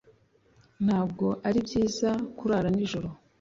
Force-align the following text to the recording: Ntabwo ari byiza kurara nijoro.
Ntabwo 0.85 1.25
ari 1.47 1.59
byiza 1.67 2.09
kurara 2.37 2.69
nijoro. 2.75 3.07